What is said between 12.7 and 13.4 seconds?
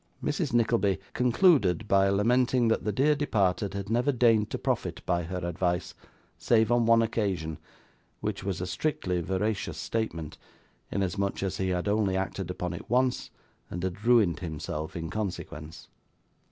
it once,